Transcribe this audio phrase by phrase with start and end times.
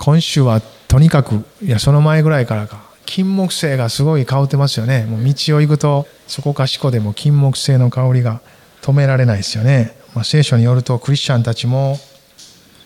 [0.00, 2.88] 今週はとにかくいやその前ぐらいからか。
[3.04, 5.04] 金木犀がすごい香ってますよね。
[5.04, 8.40] もう道を行くとそこかしこでも金木犀の香りが
[8.82, 11.98] 止められないですよね、まあ、聖書によるとクリスチャンたちも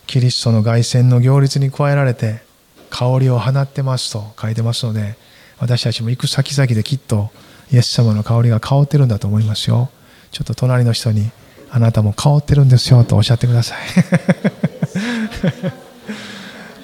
[0.07, 2.43] キリストの凱旋の行列に加えられて
[2.91, 5.17] 香りを放ってますと書いてますので
[5.59, 7.31] 私たちも行く先々できっと
[7.71, 9.91] イエス様の香りが香ってるんだと思いますよ。
[10.33, 11.31] ちょっと隣の人に
[11.71, 13.79] あなたも香ってるんですよとおっしゃってください。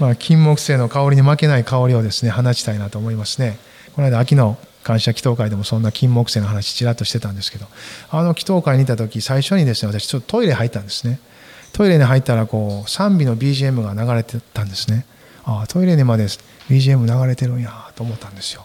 [0.00, 3.58] まあ、金木犀の香りに負けない香りをですね放ちたいなと思いますね。
[3.94, 7.66] この間秋の感謝祈祷会でもそんな金木犀の話ちらっとしてたんですけど
[8.08, 11.20] あの祈祷会にいた時最初にですね私ちょっとトイレ入ったんですね。
[11.72, 15.04] トイレに入ったらこう賛美の BGM が流れてたんですね。
[15.44, 18.64] ああトイレにまで BGM 流れてるんやと思ったんですよ。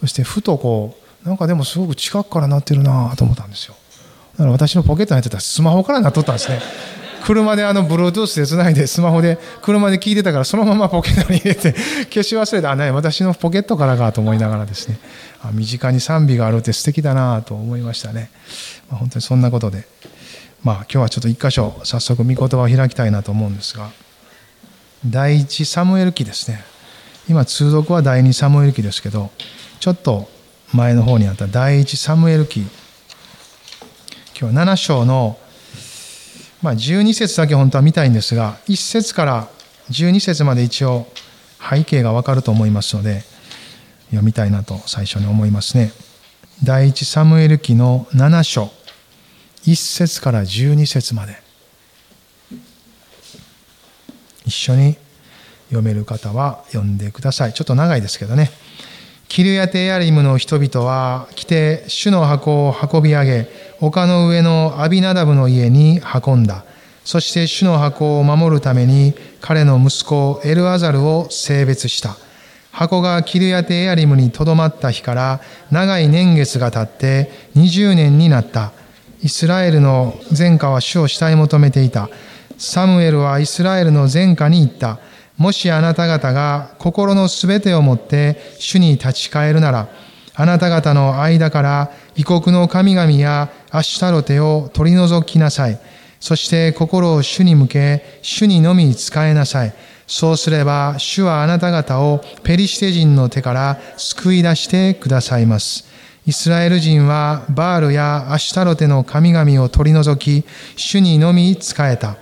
[0.00, 3.74] そしてふとこうなんかでもすごく近くから鳴ってるなと思ったんですよ。
[4.32, 6.60] だから私のポケットに入ってたスマホから鳴っとったんですね。
[7.24, 11.72] 車であの Bluetooth でつないでスマホで車で聞いてたからそのままポケットに入れて
[12.04, 12.70] 消し忘れた。
[12.70, 14.98] あね私のポケットからかと思いながらですね。
[15.42, 18.30] あ身近に賛美があるって素敵だなと思いましたね、
[18.88, 19.86] まあ、本当にそんなことで。
[20.62, 23.90] まあ今日はちょっと一箇所早速御言葉を開きたいなと思うんですが。
[25.06, 26.62] 第一サムエル記ですね。
[27.28, 29.30] 今通読は第二サムエル記ですけど
[29.78, 30.28] ちょっと
[30.74, 32.66] 前の方にあった第一サムエル記。
[34.38, 35.38] 今日は7章の
[36.62, 39.48] まあ、12節だけ本当は見たいんですが1節から
[39.90, 41.06] 12節まで一応
[41.58, 43.22] 背景がわかると思いますので
[44.06, 45.92] 読みたいなと最初に思いますね。
[46.64, 48.70] 第一サムエル記の7章
[49.64, 51.40] 1節から12節まで。
[54.46, 54.96] 一緒に
[55.68, 57.52] 読める方は読んでください。
[57.52, 58.50] ちょっと長いですけどね。
[59.28, 63.48] キルヤテヤリムの人々は来て主の箱を運び上げ
[63.80, 66.64] 丘の上のアビナダブの家に運んだ。
[67.04, 72.16] そして主の箱を守るために彼の息子エルアザルを性別した。
[72.72, 78.72] 箱がキルヤテエアリムにとどまった日から長い年月が経って20年になった。
[79.22, 82.08] イスラエルの前科は主を慕い求めていた。
[82.58, 84.98] サムエルはイスラエルの前科に言った。
[85.38, 89.88] もしあなた方が心のすべてをもって主に立ち返るなら、
[90.34, 95.78] あなた方の間から異国の神々やアシュタロテを取り除きなさい。
[96.20, 99.72] そして心を主に向け、主にのみ仕えなさい。
[100.06, 105.88] そうすれば、主はあなた方をペリシテ人の手から救い出してくださいます。
[106.26, 112.16] イスラエル人はバールやアシュタロテの神々を取り除き、主にのみ仕えた。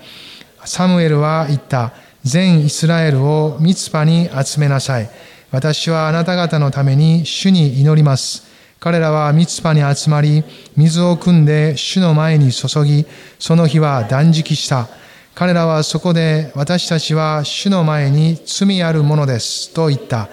[0.64, 1.92] サムエルは言った。
[2.24, 5.10] 全イスラエルをミツパに集めなさい。
[5.50, 8.47] 私はあなた方のために主に祈ります。
[8.80, 10.44] 彼らはミツパに集まり、
[10.76, 13.06] 水を汲んで主の前に注ぎ、
[13.38, 14.88] その日は断食した。
[15.34, 20.28] 彼らはそこで私たちは主の前に罪あるものですと言った。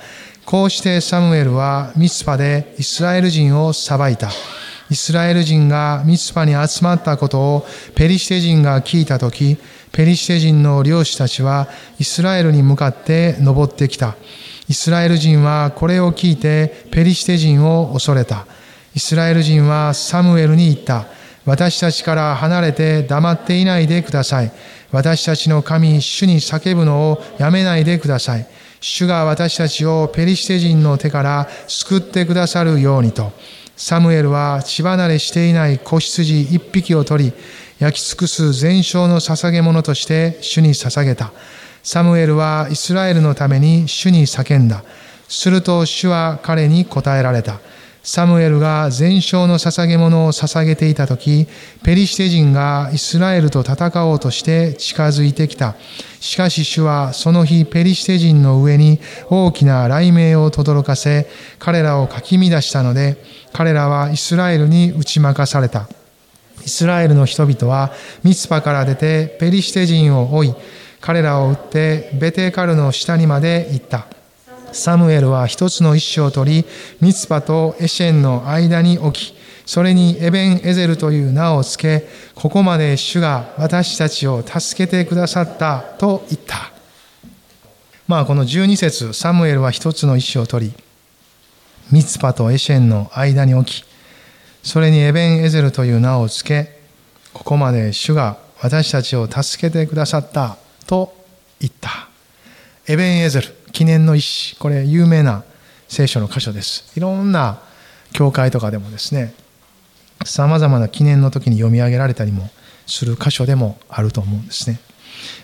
[0.45, 4.29] こうしてサムエルはミツパでイスラエル人を裁いた。
[4.91, 9.57] イスラエル人がミツパに集まったことをペリシテ人が聞いたとき、
[9.91, 11.67] ペリシテ人の漁師たちは
[11.97, 14.15] イスラエルに向かって登ってきた。
[14.67, 18.47] イスラエル人はこれを聞いてペリシテ人を恐れた。
[18.95, 21.05] イスラエル人はサムエルに言った。
[21.45, 24.51] 私たちから離れて黙っていないでください。
[24.91, 28.47] 私たちの神、主に叫ぶのをやめないでください。
[28.81, 33.31] 主が私たちをペリシテ人の手から救ってくださるようにと。
[33.77, 37.33] サムエルは血離れしていない子羊一匹を取り、
[37.77, 41.31] 焼き尽くす全焼の捧げ物として主に捧げた。
[41.85, 44.83] サムエルはイスラエルのために主に叫んだ。
[45.27, 47.59] すると主は彼に答えられた。
[48.01, 51.47] サムエルが全焼の捧げ物を捧げていた時、
[51.83, 55.75] ペリシテ人がイスラエルと戦おうとして近づいてきた。
[56.19, 58.99] しかし主はその日ペリシテ人の上に
[59.29, 61.27] 大きな雷鳴を轟かせ、
[61.59, 63.23] 彼らをかき乱したので、
[63.53, 65.87] 彼らはイスラエルに打ち負かされた。
[66.65, 67.91] イスラエルの人々は
[68.23, 70.55] ミツパから出てペリシテ人を追い、
[71.05, 74.07] 彼らを撃ってベテカルの下にまで行った。
[74.71, 76.65] サムエルは一つの石を取り、
[76.99, 79.35] ミツパとエシェンの間に置き、
[79.67, 86.71] それにエベン・エゼルという名を付け、ここまで主が私たちを助けてくださったと言った。
[88.07, 90.73] まあこの12節サムエルは一つの石を取り、
[91.91, 93.85] ミツパとエシェンの間に置き、
[94.63, 96.79] それにエベン・エゼルという名を付け、
[97.31, 101.15] ここまで主が私たちを助けてくださったと
[101.59, 102.09] 言った。
[102.87, 105.43] エベン・エゼル、記念の石、これ有名な
[105.87, 106.91] 聖書の箇所です。
[106.95, 107.59] いろんな
[108.13, 109.33] 教会とかでもですね、
[110.23, 112.49] さまざまな記念の時に読み上げられたりも
[112.87, 114.79] する箇所でもあると思うんですね。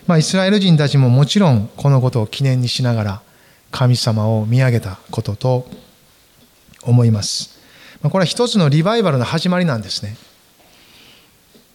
[0.06, 3.22] まあ、イスラエル人たちももちろんこのことを記念にしながら
[3.70, 5.68] 神様を見上げたことと
[6.82, 7.58] 思います。
[8.02, 10.16] これは一つのリバイバルの始まりなんですね。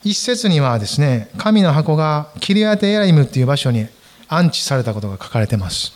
[0.10, 3.88] 一節にはですね、神の箱がキリアテエライムっていう場所に
[4.30, 5.92] 安置されたことが書かれてます。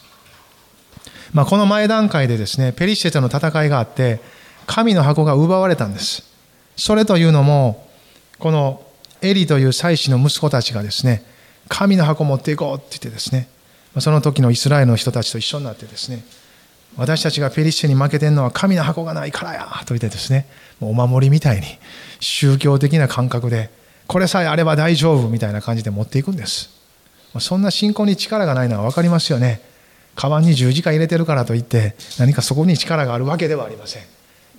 [1.33, 4.19] まあ、この前段階でですね、ペリシテとの戦いがあって、
[4.67, 6.23] 神の箱が奪われたんです。
[6.75, 7.87] それというのも、
[8.37, 8.83] この
[9.21, 11.23] エリという祭司の息子たちがですね、
[11.69, 13.47] 神の箱持っていこうって言ってですね、
[13.99, 16.25] その時のイスラエルの人たちと一緒になってですね、
[16.97, 20.47] 私たちがペリシテに負けてるのは神の箱がないからやと言ってですね、
[20.81, 21.63] お守りみたいに
[22.19, 23.69] 宗教的な感覚で、
[24.11, 26.69] これさえあれば大丈夫みたいな感じで持っていくんです。
[27.39, 29.61] そんな信仰に力がないのは分かりますよね。
[30.17, 34.03] カバンに十字架入れてるからといって何かそこに力があるわけではありません。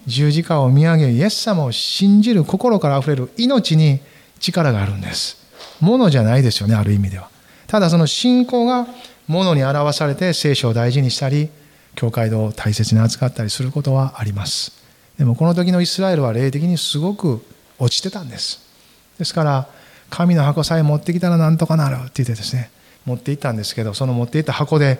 [0.06, 4.00] 十字架を見上げイエス様を信じる心からあふれる命に
[4.40, 5.36] 力があるんです。
[5.80, 7.28] ものじゃないですよね、ある意味では。
[7.66, 8.86] ただその信仰が
[9.28, 11.50] ものに表されて聖書を大事にしたり、
[11.94, 14.72] 教会堂を大切に扱ったりすることはあります。
[15.18, 17.44] でもこの時のイスラエルは霊的にすごく
[17.78, 18.71] 落ちてたんです。
[19.18, 19.68] ですから、
[20.10, 22.70] 神の箱さえ持ってきたらなんとかなるって言ってですね、
[23.04, 24.98] 持って行ったんですけど、その持って行った箱で、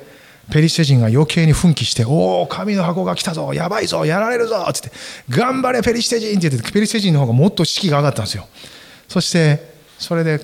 [0.51, 8.49] ペリシテ人が余計に奮起して、おお、神の箱が来たぞ、やばいぞ、やられるぞって言って、頑張れ、ペリシテ人って言って、ペリシテ人の方がもっと士気が上がったんですよ。
[9.09, 10.41] そして、それで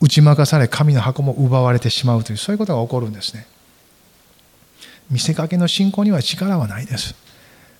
[0.00, 3.46] 打ち負かされ、神の箱も奪われてしまうという、そういうことが起こるんですね。
[5.10, 7.14] 見せかけの信仰には力はないです。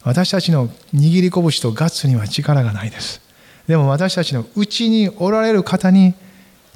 [0.05, 3.22] 私たちの握り拳とガッツには力がないです。
[3.67, 6.15] でも私たちのうちにおられる方に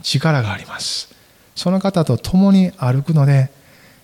[0.02, 1.14] 力があります。
[1.54, 3.50] その方と共に歩くので、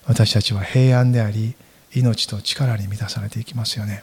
[0.07, 1.55] 私たちは平安であり、
[1.95, 4.03] 命と力に満たされていきますよね。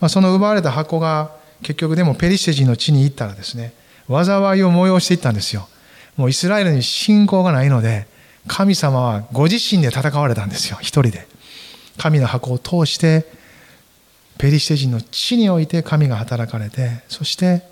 [0.00, 1.32] まあ、その奪われた箱が
[1.62, 3.72] 結局でもペリシテ人の地に行ったらですね、
[4.08, 5.68] 災いを催していったんですよ。
[6.16, 8.06] もうイスラエルに信仰がないので、
[8.46, 11.26] 神様はご自身で戦われたんですよ、一人で。
[11.98, 13.26] 神の箱を通して、
[14.38, 17.62] ペリシテ人の地において神が働かれて、そして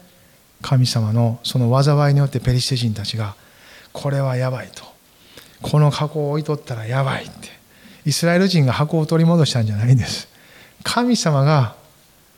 [0.64, 3.34] 神様のその災いによってペリシテ人たちが、
[3.92, 4.82] これはやばいと。
[5.60, 7.48] この箱を置いとったらやばいって。
[8.06, 10.26] イスラエル人が箱を取り戻したんじゃないんです。
[10.82, 11.76] 神様が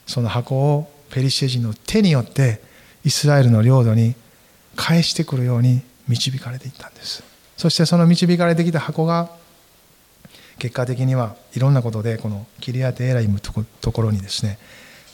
[0.07, 2.61] その箱をペリシテ人の手によって
[3.05, 4.17] イスラエルの領土に
[4.75, 7.23] 返してくるように導かれていったんです
[7.57, 9.31] そしてその導かれてきた箱が
[10.59, 14.59] 結果的にはいろんなことでこのキリアテエライムとところにですね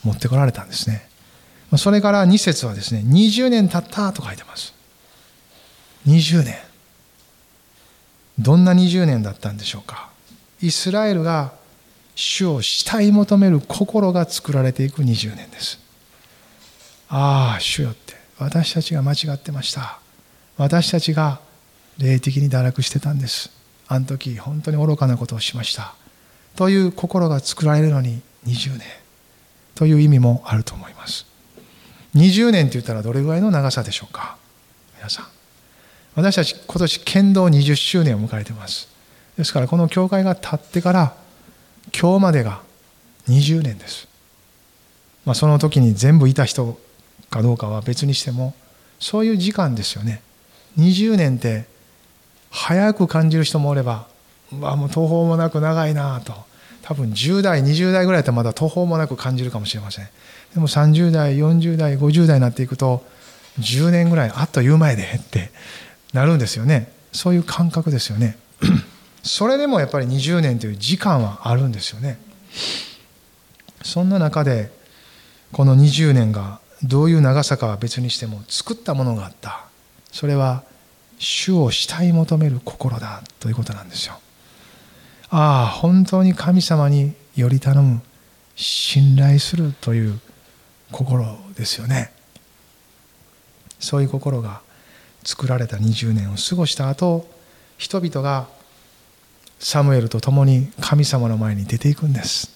[0.05, 1.09] 持ってこられたんですね
[1.79, 4.75] それから2節はですね20年経ったと書いてます。
[6.07, 6.57] 20年。
[8.39, 10.11] どんな20年だったんでしょうか。
[10.61, 11.53] イスラエルが
[12.15, 15.79] 主を慕い求める心が作られていく20年です。
[17.09, 18.15] ああ主よって。
[18.39, 19.99] 私たちが間違ってました。
[20.57, 21.41] 私たちが
[21.99, 23.51] 霊的に堕落してたんです。
[23.89, 25.95] あの時本当に愚かなことをしました。
[26.57, 28.83] という心が作られるのに20年。
[29.75, 31.32] という意味もあると思います。
[32.15, 34.37] 20年って言ったらどれぐらいの長さでしょうか？
[34.97, 35.27] 皆さん。
[36.15, 38.89] 私たち今年剣道20周年を迎えてます。
[39.39, 41.15] ですからこの教会が立ってから
[41.99, 42.61] 今日までが
[43.29, 44.07] 20年です、
[45.25, 46.79] まあ、その時に全部いた人
[47.31, 48.55] かどうかは別にしても
[49.01, 50.21] そういう時間ですよね。
[50.79, 51.65] 20年って
[52.51, 54.07] 早く感じる人もおれば
[54.61, 56.35] わもう途方もなく長いなと。
[56.83, 60.09] 多分10代20代ぐらいだったらまだ途方もなく感じるかもしれません。
[60.55, 63.05] でも30代40代50代になっていくと
[63.61, 65.51] 10年ぐらいあっという前でって
[66.13, 66.93] なるんですよね。
[67.13, 68.39] そういう感覚ですよね。
[69.23, 72.19] それでもやっぱり20年という時間はあるんですよね。
[73.83, 74.71] そんな中で
[75.53, 79.67] この20年がどういう長さかは別にしても作ったものがあった。
[80.11, 80.65] それは
[81.19, 84.19] 主を慕い求める心だということなんですよ。
[85.31, 88.03] ああ本当に神様により頼む
[88.55, 90.21] 信頼するという
[90.93, 92.13] 心ですよね。
[93.81, 94.61] そういう心が
[95.25, 97.29] 作られた20年を過ごした後
[97.79, 98.47] 人々が
[99.59, 102.51] サムエルと共に神様の前に出ていくんです。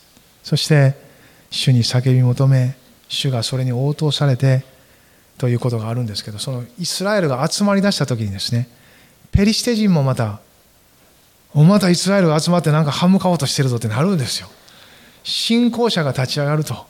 [0.44, 0.94] そして
[1.50, 2.76] 主に叫び求め
[3.08, 4.64] 主がそれに応答されて
[5.38, 8.68] ということがあるんですけどそのイスラエルが集まりだした時にですね
[9.32, 10.40] ペリシテ人もまた
[11.54, 14.48] またイスラエルが集まってなんか歯向かおうとしてるぞってなるんですよ。
[15.24, 16.86] 信仰者が立ち上がると。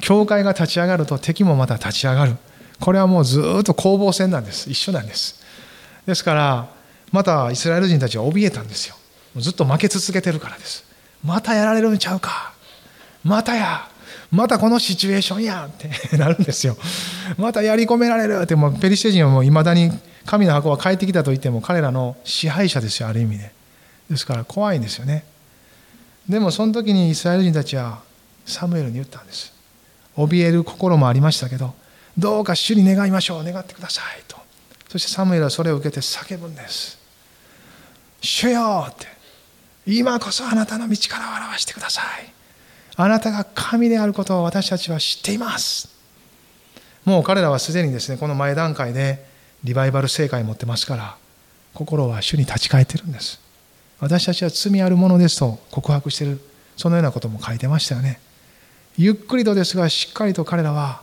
[0.00, 2.36] 教会が立ち上がると敵もまた立ち上がる。
[2.80, 4.70] これはもうずっと攻防戦なんです。
[4.70, 5.42] 一緒なんです。
[6.06, 6.68] ですから
[7.12, 8.96] またイスラエル人たちは怯えたんですよ。
[9.36, 10.84] ずっと負け続けてるからです。
[11.24, 12.52] またやられるんちゃうか。
[13.24, 13.88] またや。
[14.30, 15.68] またこのシチュエーションや。
[15.70, 16.76] って なるんですよ。
[17.38, 18.40] またやり込められる。
[18.42, 19.92] って、もうペリシテ人はもう未だに
[20.24, 23.52] 神の箱は帰ってきたと言っても彼らの支配者ですよある意味で。
[24.10, 25.24] ですから怖いんですよね。
[26.28, 28.00] でもその時にイスラエル人たちは
[28.44, 29.55] サムエルに言ったんです。
[30.16, 31.74] 怯える心もありましたけど
[32.16, 34.36] どうか主に願いましょう願ってくださいと。
[34.88, 36.98] そしてサムエルはそれを受けて叫ぶんです。
[38.22, 39.06] 主よって
[39.86, 42.32] 今こそあなたの道から表してください。
[42.96, 45.94] あなたが神であることを私たちは知っています。
[47.04, 49.24] もう彼らはすでにですねこの前段階で
[49.62, 51.16] リバイバル成果を持ってますから
[51.74, 53.40] 心は主に立ち返ってるんです。
[54.00, 56.40] 私たちは罪あるものですと告白してる
[56.76, 58.20] そのようなことも書いてましたよね。
[58.98, 61.02] ゆっくりとですがしっかりと彼らは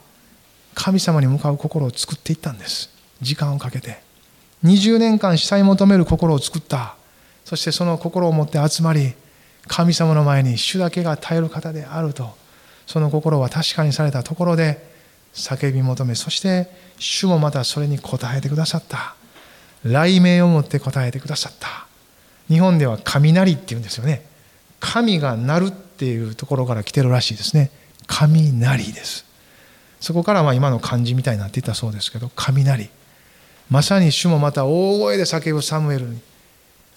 [0.73, 2.89] 神様に向かう心を作っていったんです。
[3.21, 4.01] 時間をかけて。
[4.63, 6.95] 20年間死い求める心を作った。
[7.45, 9.13] そしてその心を持って集まり
[9.67, 12.35] 神様の前に主だけが耐える方であると。
[12.87, 14.91] その心は確かにされたところで
[15.33, 16.67] 叫び求めそして
[16.99, 19.15] 主もまたそれに応えてくださった。
[19.83, 21.85] 雷鳴をもって答えてくださった。
[22.47, 24.25] 日本では雷っていうんですよね。
[24.79, 27.69] 神が鳴るっていうところから来てるらしいですね。
[28.07, 29.25] 雷です。
[30.03, 32.89] そこからま今の漢字みたいになっていたそうですけど雷
[33.69, 36.19] まさに主もまた大声で叫ぶサムエルに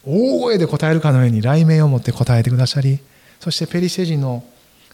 [0.04, 2.98] 大声で答えるかのように雷鳴をもって答えてくださり
[3.38, 4.44] そしてペリシェ人の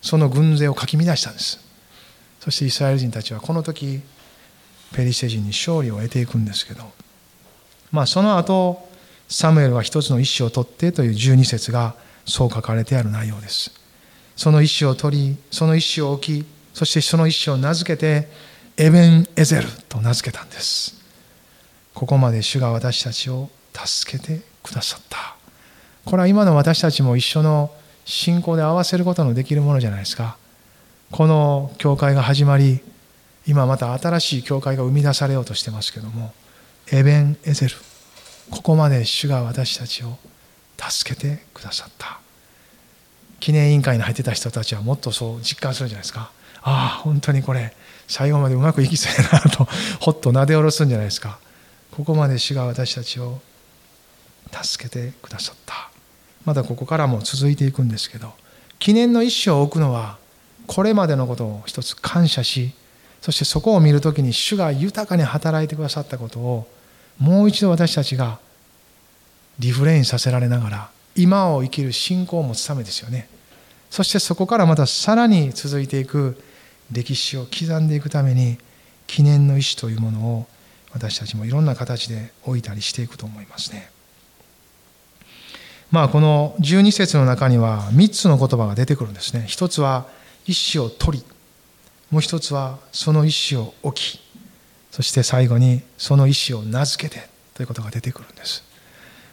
[0.02, 1.60] その軍勢をかき乱したんです。
[2.40, 4.02] そしてイスラエル人たちはこの時
[4.94, 6.90] ペリシェ人に勝利を得ていくんですけど
[7.92, 8.88] まあその後
[9.28, 11.94] サムエルは一つの意思を取ってという12節が
[12.26, 13.81] そう書かれてある内容です。
[14.36, 18.28] その意思を取りその意思を置きそしてその意思を名付けて
[18.76, 21.00] エベン・エゼルと名付けたんです。
[21.94, 25.36] ここまで主が私たちを助けてくださった。
[26.04, 27.70] これは今の私たちも一緒の
[28.04, 30.36] 信仰で合わせることのできるものじゃないですか。
[31.10, 32.80] この教会が始まり
[33.46, 36.32] 今また新しい教会が生み出されようとしてますけども
[36.90, 37.76] エベン・エゼル。
[38.50, 40.16] ここまで主が私たちを
[40.78, 42.21] 助けてくださった。
[43.42, 46.30] 記念委員会に入ってた人たちはもっとそう実感するんじゃないですか。
[46.62, 47.74] ああ本当にこれ
[48.06, 49.66] 最後までうまくいきそうやなと
[49.98, 51.40] ほっとなで下ろすんじゃないですか。
[51.90, 53.40] ここまで主が私たちを
[54.52, 55.90] 助けてくださった。
[56.44, 58.32] まだここからも続いていくんですけど
[58.78, 60.18] 記念の一生を置くのは
[60.68, 62.72] これまでのことを一つ感謝し
[63.20, 66.68] そしてそこを見るときに主が豊かに働いてくださったことを
[67.18, 68.38] もう一度私たちが
[69.58, 73.28] リフレインさせられながら今を生きる信仰を持つためですよね
[73.90, 76.42] そしてそこからまたさらに続いていく
[76.90, 78.58] 歴史を刻んでいくために
[79.06, 80.46] 記念の意思というものを
[80.92, 83.90] 私たちもいろんな形で置いたりしていくと思いますね。
[85.90, 89.44] まあこの12節の中には3つの言葉が出てくるんですね。
[89.46, 90.06] 一つは
[90.46, 91.24] 意思を取り、
[92.10, 94.20] もう一つはその意思を置き、
[94.90, 98.71] そして最後にその意思を名付けてということが出てくるんです。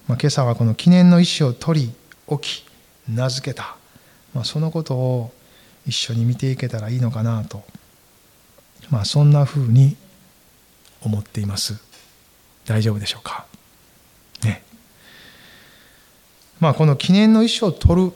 [0.10, 1.94] まあ、今朝はこの記念の意思を取り、
[2.26, 2.66] 置き、
[3.08, 3.78] 名付けた、
[4.34, 5.32] まあ、そのことを
[5.86, 7.64] 一緒に見ていけたらいいのかなと、
[8.90, 9.96] まあ、そんなふうに
[11.04, 11.80] 思っています。
[12.66, 13.46] 大丈夫でしょうか？
[14.44, 14.64] ね。
[16.60, 18.12] まあこの記念の意思を取る、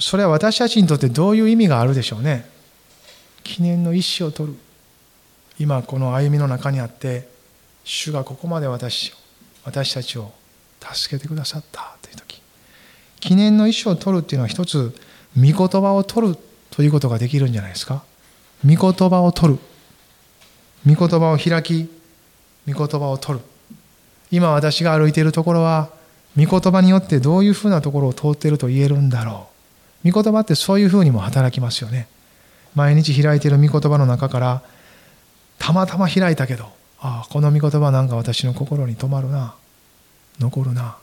[0.00, 2.48] それは私たちにとってどういう意味があるでしょうね。
[3.44, 4.58] 記念の意思を取る。
[5.60, 7.28] 今この歩みの中にあって、
[7.84, 9.12] 主がここまで私、
[9.64, 10.32] 私たちを
[10.80, 12.40] 助けてくださったという時。
[13.20, 14.94] 記念の意思を取るっていうのは一つ、
[15.36, 16.38] 御言葉を取る
[16.70, 18.02] ということができるんじゃないですか。
[18.64, 19.58] 御言葉を取る。
[20.86, 21.88] 御言葉を開き、
[22.68, 23.44] 御言葉を取る
[24.30, 25.90] 今私が歩いているところは
[26.36, 29.48] 御言葉によってどういうふうなところを通っていると言えるんだろ
[30.04, 32.08] う御言葉ってそういうふうにも働きますよね
[32.74, 34.62] 毎日開いている御言葉の中から
[35.58, 36.66] たまたま開いたけど
[37.00, 39.54] ああこの御言葉なんか私の心に留まるな
[40.40, 40.96] 残るな。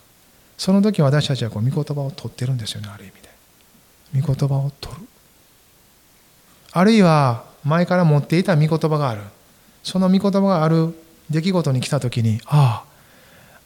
[0.57, 4.21] その時私たちはこう御言葉を取ってるんですよねある意味で。
[4.21, 5.01] 御言葉を取る。
[6.71, 9.21] あるいは前から持っていた御言葉がある。
[9.83, 10.93] その御言葉がある
[11.29, 12.83] 出来事に来た時にあ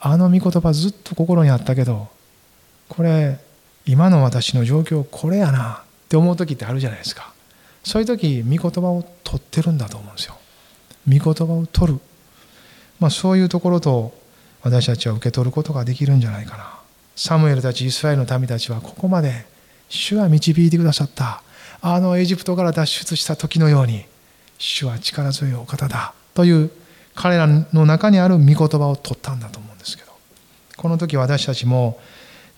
[0.00, 2.08] ああの御言葉ずっと心にあったけど
[2.88, 3.38] これ
[3.86, 7.32] 今の私の状況これやなって思う時ってあるじゃないですか。
[7.84, 10.36] そういう時御言葉を取ってるんだと思うんですよ。
[11.08, 12.00] 御言葉を取る、
[13.00, 14.14] まあ、そういうところと
[14.62, 16.78] 私たちは受け取ることができるんじゃないかな。
[17.16, 19.44] サムエルたちイスラエルの民たちはここまで
[19.88, 21.42] 主は導いてくださった。
[21.80, 24.04] あのエジプトから脱出した時のように
[24.58, 26.14] 主は力強いお方だ。
[26.34, 26.70] という
[27.14, 30.12] 彼らの中にある御言葉を取ったんだと思うんですけど。
[30.76, 32.00] この時私たちも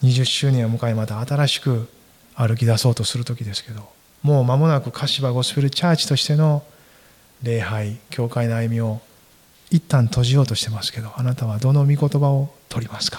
[0.03, 1.89] 20周年を迎えまた新しく
[2.35, 3.89] 歩き出そうとする時ですけど
[4.23, 6.63] もう間もなく柏ゴスペルチャーチとしての
[7.43, 9.01] 礼拝教会の歩みを
[9.75, 13.19] 一旦閉じようとしてますけどあなたはどの御言葉を取りますか？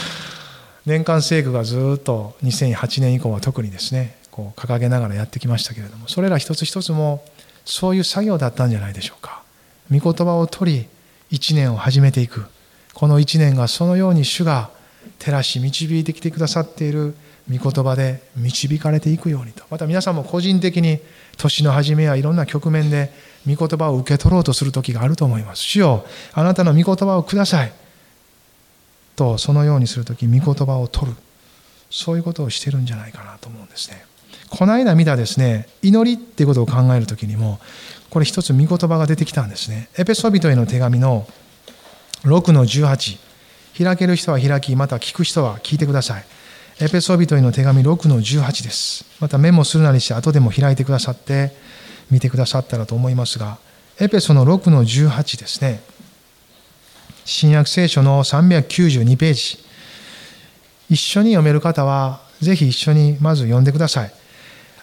[0.86, 7.22] 年間聖句がずっと2008年以降は特にですねこう掲げながらやってきましたけれどもそれら一つ一つも
[7.66, 9.42] そういう作業だったんじゃないでしょうか。
[9.90, 10.86] 御言葉を取り
[11.30, 12.46] 一年を始めていく。
[12.94, 14.70] この一年がそのように主が
[15.18, 17.14] 照らし導いてきてくださっている
[17.50, 19.64] 御言葉で導かれていくようにと。
[19.70, 21.00] また皆さんも個人的に
[21.36, 23.12] 年の初めやいろんな局面で
[23.46, 25.62] 御言葉を受け取ろうとする時があると思います。
[25.62, 27.72] 主よあなたの御言葉をください。
[29.14, 31.16] とそのようにする時御言葉を取る。
[31.90, 34.04] そういうことをしてるんじゃないかなと思うんですね。
[34.50, 37.58] この間見たですね祈りっていうことを考える時にも
[38.10, 39.88] これ一つ御言葉が出てきたんですね。
[39.96, 41.26] エペソビトへの手紙の
[42.22, 43.18] 6の18
[43.84, 46.24] 開ける人は開きまた聞く人は聞いてください。
[46.80, 49.04] エペソビトへの手紙6の18です。
[49.20, 51.52] またメモするなりして後でも開いてくださって
[52.10, 53.58] 見てくださったらと思いますが、
[53.98, 55.80] エペソの6の18ですね。
[57.24, 59.58] 新約聖書の392ページ。
[60.88, 64.12] 一緒に読める方は、ぜひ一緒にまず読んでください。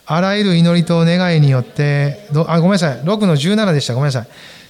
[0.05, 2.97] あらゆる祈りと願いによって、あ、ごめんなさい。
[3.03, 3.93] 6の17でした。
[3.93, 4.27] ごめんなさい。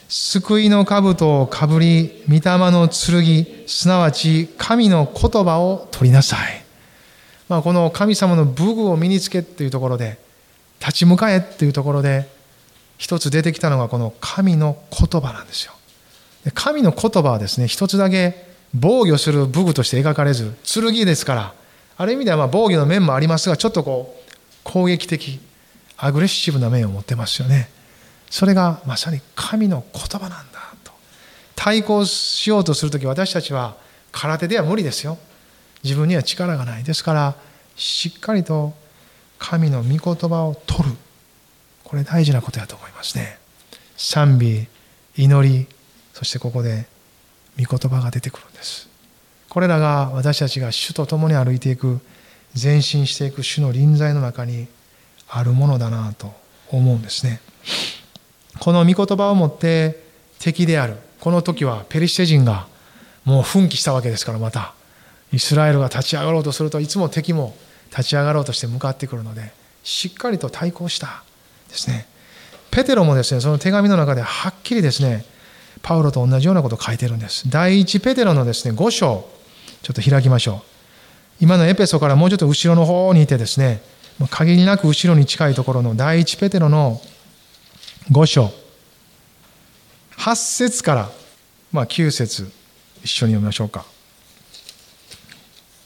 [0.09, 2.41] 救いの兜をかぶり、御霊
[2.71, 6.63] の剣、すなわち神の言葉を取りなさい。
[7.49, 10.17] まあ、この神様の武具を身につけっていうところで
[10.79, 12.27] 立ち向かえっていうところで
[12.97, 15.73] 一つ出てきたのがこの神の言葉なんですよ。
[16.53, 21.53] 神の言葉はですね一つだけ防御する武具として描かれず剣ですから
[21.95, 24.31] ある意味ではまあ防御の面もありますがちょっとこう
[24.63, 25.39] 攻撃的
[25.97, 27.69] アグレッシブな面を持ってますよね。
[28.29, 30.91] それがまさに神の言葉なんだと
[31.55, 33.75] 対抗しようとする時私たちは
[34.11, 35.17] 空手では無理ですよ。
[35.83, 37.35] 自分には力がないですから
[37.75, 38.73] しっかりと
[39.37, 40.95] 神の御言葉を取る
[41.83, 43.37] これ大事なことやと思いますね
[43.97, 44.67] 賛美
[45.15, 45.67] 祈り
[46.13, 46.85] そしてここで
[47.59, 48.89] 御言葉が出てくるんです。
[49.49, 51.99] これらが私たちが主と共に歩いていく
[52.59, 54.67] 前進していく主の臨在の中に
[55.29, 56.33] あるものだなと
[56.69, 57.41] 思うんですね。
[58.59, 60.01] この御言葉をもって
[60.39, 62.67] 敵であるこの時はペリシテ人が
[63.25, 64.73] もう奮起したわけですからまた。
[65.31, 67.55] イスラエルが立ち上がろうとするといつも敵も
[67.89, 69.51] 立ち上がろうとして向かってくるので
[69.83, 71.23] しっかりと対抗した。
[71.73, 72.05] ですね。
[72.71, 75.25] ペテロもですねその手紙の中ではっきりですね
[75.81, 77.49] パウロと同じようなことを書いてるんです。
[77.49, 79.27] 第一ペテロのですね5章
[79.81, 80.69] ちょっと開きましょう。
[81.41, 83.81] 今のエペソからもうちょっと後ろの方にいてですね
[84.29, 87.01] 限りなく後ろに近いところの第一ペテロの
[88.11, 88.51] 5章。
[90.17, 91.09] 8節から、
[91.71, 92.49] まあ、9節
[93.03, 93.85] 一緒に読みましょうか。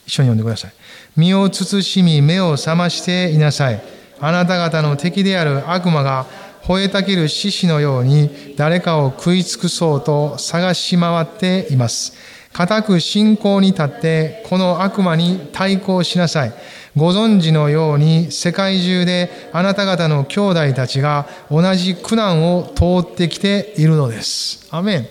[0.05, 0.73] 一緒に読んでください。
[1.15, 3.96] 身を慎み、目を覚ましていなさい。
[4.19, 6.25] あなた方の敵である悪魔が
[6.63, 12.13] 吠えたける獅子のように誰かを食い尽くそうと探し回っています。
[12.53, 16.53] 固く信仰に立ってこの悪魔に対抗しなさい。
[16.95, 24.67] ご存知のように世界中であなた方の兄弟たちが同じ苦難を通ってきているのです。
[24.71, 25.07] アメン。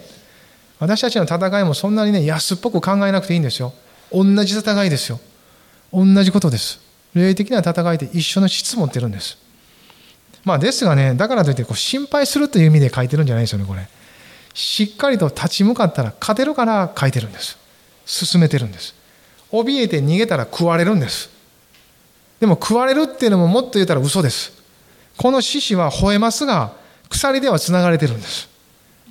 [0.79, 3.73] 私たちの戦いもそんなにね、安っぽく考えなくていいんですよ。
[4.13, 5.21] 同じ戦いですよ
[5.93, 6.81] 同じことです
[7.17, 9.39] 霊的な戦いで一緒の質持ってるんです。
[10.45, 13.89] まあですがねだからといってこう心配するという意味で書いてるんじゃないですよねこれ。
[14.55, 17.59] しっかりと立ち向かったら勝てるから書いてるんです。
[18.05, 18.95] 進めてるんです。
[19.51, 21.31] 怯えて逃げたら食われるんです。
[22.41, 24.53] でも食われるっていうのももっと言ったら嘘です。
[25.17, 26.73] この獅子は吠えますが
[27.09, 28.49] 鎖ではつながれてるんです。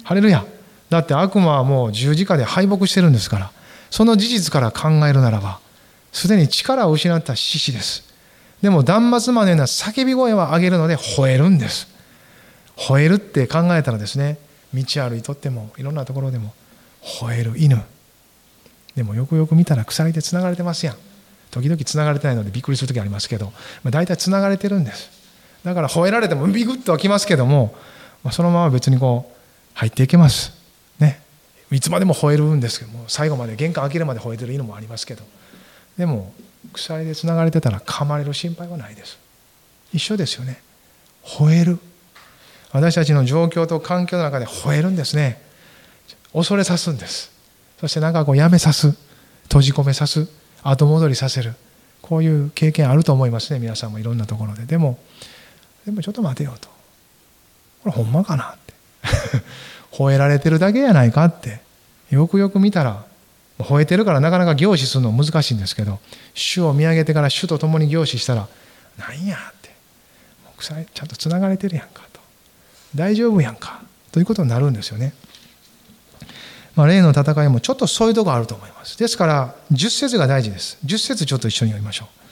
[0.03, 0.45] ハレルヤ。
[0.89, 3.51] だって悪魔はもう十字架で敗北してるんですから
[3.89, 5.59] その事実から考えるならば
[6.15, 8.05] すでに力を失った獅子です。
[8.61, 11.89] でも断末魔のような叫び声は上げるので吠えるんです。
[12.77, 14.37] 吠えるって考えたらですね
[14.73, 16.53] 道歩いとってもいろんなところでも
[17.03, 17.83] 吠える犬。
[18.95, 20.95] でもよくよく見たら鎖でつながれてますやん。
[21.51, 23.47] 時々つながれてないのでびっくりする時ありますけど、
[23.83, 25.09] まあ、大体つながれてるんです。
[25.65, 27.75] だから吠えられてもビグッとはきますけども、
[28.23, 29.37] まあ、そのまま別にこう
[29.73, 30.53] 入っていけます。
[30.97, 31.21] ね。
[31.71, 35.23] いつまでも吠えるんですけども最後まで玄関開けるまで吠えてる犬もありますけど。
[35.97, 36.33] でも
[36.73, 39.17] 鎖でつながれてたら噛まれる心配はないです。
[39.93, 40.61] 一緒ですよね。
[41.23, 41.79] 吠える。
[42.71, 45.41] 私たちの状況と環境の中で吠えるんですね。
[46.33, 47.31] 恐れさすんです。
[47.79, 48.93] そしてなんかこうやめさす。
[49.43, 50.27] 閉じ込めさす。
[50.63, 51.53] 後戻りさせる。
[52.01, 53.59] こういう経験あると思いますね。
[53.59, 54.65] 皆さんもいろんなところで。
[54.65, 54.99] でも
[55.85, 56.67] でもちょっと待てよと。
[57.83, 58.73] これほんまかなって。
[59.95, 61.61] 吠えられてるだけやないかって。
[62.09, 63.05] よくよく見たら
[63.59, 65.99] 吠えてるからなかなか凝視するの難しいんですけど
[66.33, 68.47] 主を見上げてから主と共に凝視したら
[68.97, 69.69] なんやって
[70.93, 72.19] ちゃんとつながれてるやんかと
[72.95, 75.13] 大丈夫やんかということになるんですよね
[76.75, 78.97] まあ、例の戦いもちょっとそういうとこあると思います。
[78.97, 80.77] ですから、10節が大事です。
[80.85, 82.24] 10節ちょっと一緒に読みましょう。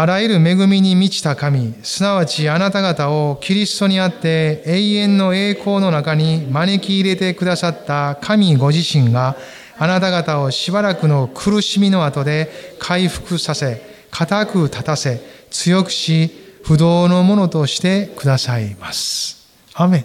[0.00, 9.34] あらゆる恵みに満ちた神、すなわちあなた方をキリストにあって永遠の栄光の中に招き入れてくださった神ご自身が
[9.76, 13.82] あなた方をしばらくの苦しみの後で回復させ、
[14.12, 16.30] 固く立たせ、強くし、
[16.62, 19.48] 不動のものとしてくださいます。
[19.74, 20.04] アメン。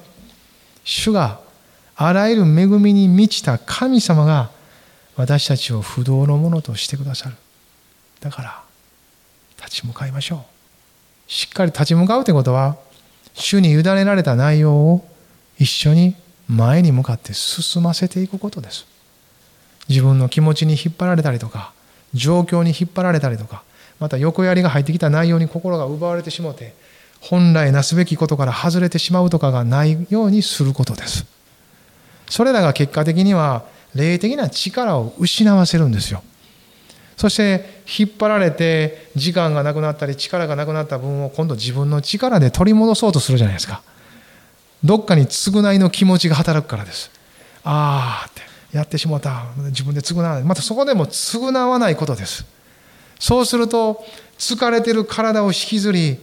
[0.84, 1.40] 主が
[1.96, 4.50] あらゆる恵みに満ちた神様が
[5.18, 7.36] 私たちを不動のものとしてくださる。
[8.22, 8.63] だから、
[9.74, 10.40] 立ち向かいましょう。
[11.32, 12.78] しっかり立ち向かうということは、
[13.34, 15.08] 主に委ねられた内容を
[15.58, 16.16] 一緒に
[16.48, 18.86] 前に向かって進ませていくことです。
[19.90, 21.74] 自分の気持ちに引っ張られたりとか、
[22.14, 23.64] 状況に引っ張られたりとか、
[24.00, 26.76] また横やりが入ってきた内容に心が奪われてしもて、
[27.20, 31.26] 本来なすべきことから外れてしまうとかがないようにすることです。
[32.30, 33.64] それらが結果的には
[33.96, 36.22] 霊的な力を失わせるんですよ。
[37.18, 43.82] そして引っ張られて時間がなくなったり力がなくなった分を今度自分の力で取り戻そうとするじゃないですか。
[44.84, 47.12] どっかに償いの気持ちが働くからです。
[47.64, 48.42] ああって
[48.76, 52.46] やってしまった自分で償わないまたそこでも償わないことです。
[53.20, 54.04] そうすると
[54.38, 56.20] 疲れてる体を引きずり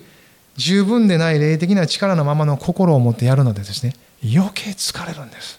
[0.56, 5.58] 十分でない霊的な力のままの心を持ってやるのでですね余計疲れるんです。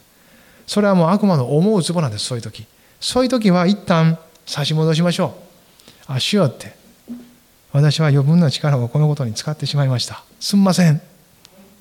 [0.67, 2.65] それはもう悪魔の思うつぼなんですそういう時。
[2.99, 5.35] そういう時は一旦差し戻しましょ
[6.07, 6.13] う。
[6.13, 6.75] あ、主よって。
[7.73, 10.23] 私は余分な力をこのことに使ってしまいました。
[10.39, 11.01] すんません。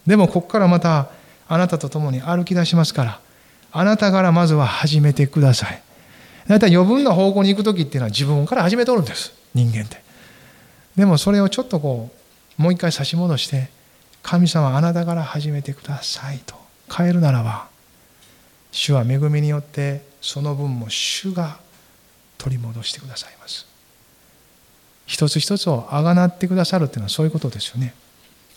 [0.07, 1.11] でもここからまた
[1.49, 3.21] あなたと共に歩き出しますから、
[3.73, 5.83] あなたからまずは始めてください。
[6.47, 9.33] だいたい余分な方向に行く時っていうのは自分から始めとるんです。
[9.55, 10.03] 人間って。
[10.97, 12.11] でもそれをちょっとこ
[12.59, 13.69] う、もう一回差し戻して、
[14.23, 16.55] 神様あなたから始めてくださいと
[16.95, 17.69] 変えるならば、
[18.71, 21.59] 主は恵みによってその分も主が
[22.41, 23.67] 取り戻してくださいます。
[25.07, 27.95] 一つ一つをあがなってくださるっていうのはそういうことですよね。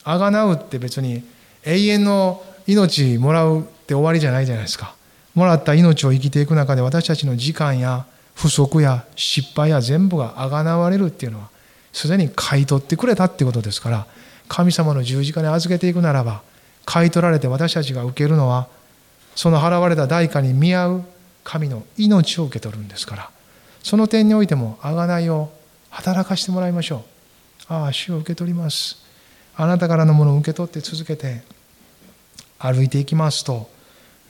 [0.03, 1.23] あがなうって別に
[1.65, 4.95] 永遠の命もらうって終わりじゃないじゃないですか。
[5.35, 11.49] もらった命を生きていく中で私たちの時間や不足や失敗や全部があがなわれるっていうのは
[11.91, 14.07] すでに買い取ってくれたってことですから。
[14.47, 16.41] 神様の十字架に預けていくならば
[16.85, 18.67] 買い取られて私たちが受けるのは
[19.35, 21.03] その払われた代価に見合う
[21.43, 23.29] 神の命を受け取るんですから。
[23.83, 25.51] その点においても贖いを
[25.89, 27.05] 働かしてもらいましょ
[27.69, 27.73] う。
[27.73, 28.97] ああ主を受け取ります。
[29.55, 31.43] あなたからのものを受け取って続けて
[32.57, 33.69] 歩いていきますと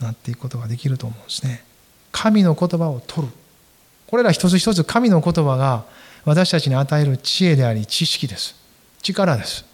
[0.02, 1.64] なっていくことができると思うんですね。
[2.12, 3.34] 神の言葉を取る。
[4.08, 5.86] これら一つ一つ神の言葉が
[6.26, 8.56] 私たちに与える知恵であり知識です。
[9.02, 9.66] 力です。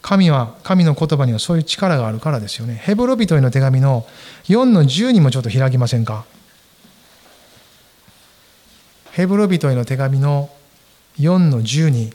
[0.00, 2.74] 神は神の言葉にはそういう力があるからですよね。
[2.74, 4.06] ヘブロ人への手紙の
[4.44, 6.24] 4の10にもちょっと開きませんか？
[9.12, 10.48] ヘブロ人への手紙の
[11.18, 12.14] 4の12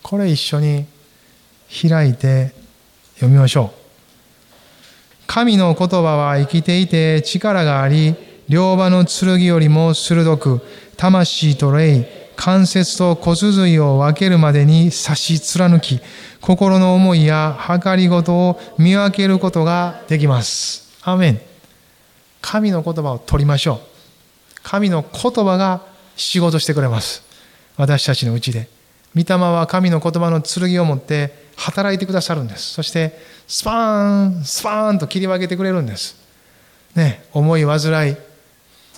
[0.00, 0.86] これ一緒に
[1.88, 2.54] 開いて
[3.14, 3.84] 読みましょう。
[5.26, 8.14] 神の言葉は生きていて力があり
[8.48, 10.60] 両刃の剣よりも鋭く
[10.96, 16.00] 魂と霊関節と骨髄を分けるまでに差し貫き
[16.40, 20.92] 心の思いや計りごとを見分けることができます。
[21.02, 21.40] アメン。
[22.40, 23.93] 神の言葉を取りましょう。
[24.64, 25.82] 神の言葉が
[26.16, 27.22] 仕事してくれます。
[27.76, 28.68] 私たちのうちで。
[29.14, 32.72] 御霊は神の言葉の剣を持って働いてくださるんです。
[32.72, 36.16] そして、スパーン、スパーンと切り分けてくれるんです。
[36.96, 38.16] ね、思い煩い、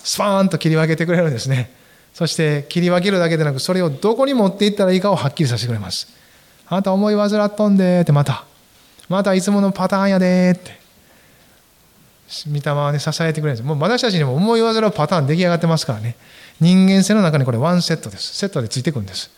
[0.03, 1.71] スパーンと切り分けてくれるんですね。
[2.15, 6.09] そして切り分けるだけでなく、それをどこに持っていったらいいかをはっきりさせてくれます。
[6.67, 8.45] あなた思い煩っとんでってまた。
[9.09, 10.86] またいつものパターンやでって。
[12.49, 13.67] 御霊はね、支えてくれるんです。
[13.67, 16.17] もう私たちにも思い煩うパターン出来上がってますからね。
[16.61, 18.37] 人間性の中にこれワンセットです。
[18.37, 19.31] セットでついてくるんです。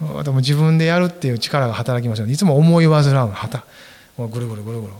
[0.00, 2.32] でも自分でやるっていう力が働きますよね。
[2.32, 3.64] いつも思い煩うはた。
[4.16, 4.92] もうぐるぐるぐるぐる。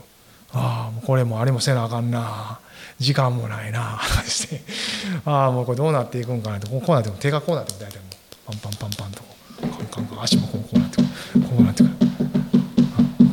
[0.53, 2.59] ああ、これもあれもせなあかんな。
[2.99, 3.99] 時間もないな。
[5.25, 7.19] ああ、もうこれどうなっていくんかなって、こうなってくる。
[7.19, 7.87] 手がこうなってくる。
[7.87, 8.11] 大体もう、
[8.47, 9.23] パンパンパンパンと。
[9.61, 10.23] カンカンカン。
[10.23, 11.09] 足もこうこうなってくる。
[11.41, 11.95] こうなってくる。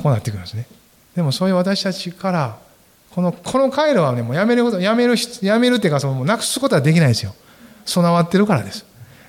[0.02, 0.65] こうなってくるんですね。
[1.15, 2.58] でもそういう私たちから、
[3.13, 7.34] この、この回路はね、もうやめること、やめる、やめるっていうか、その、もうなくすことはできないですよ。
[7.86, 8.86] 備わってるからです。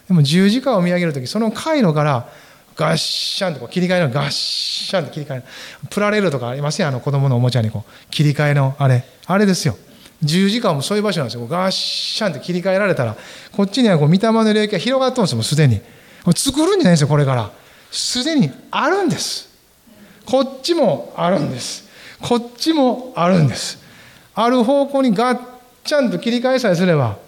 [0.08, 2.28] でも十字架を見上げるとき、その回路から、
[2.76, 5.44] ガッシャンとこう切り替えの、ガッシャンと切り替え、
[5.90, 9.76] プラレールとかありますよ、あの子供のおもちゃにこう、切り替えの、あれ、あれですよ。
[10.22, 11.46] 十字架もそういう場所なんですよ。
[11.46, 13.16] ガッシャンって切り替えられたら、
[13.52, 15.80] こっちにはこう、御霊の領域が広がってるんですよ、もうすでに。
[16.34, 17.50] 作るんじゃないんですよ、これから。
[17.90, 19.48] すでにあるんです。
[20.24, 21.81] こっちもあるんです。
[22.22, 23.78] こっちもあるんです。
[24.34, 25.40] ある方向にガッ
[25.84, 27.18] チャンと切り替えさえすれば